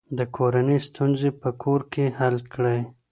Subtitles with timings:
[0.17, 2.81] د کورنۍ ستونزې په کور کې حل کړئ.